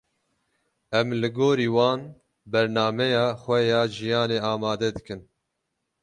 [0.99, 2.01] Em li gorî wan,
[2.51, 5.21] bernameya xwe ya jiyanê amade dikin.